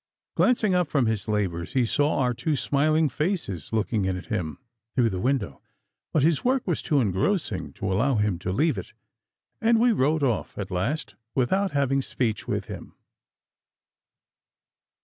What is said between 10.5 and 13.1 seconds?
at last without having speech with him.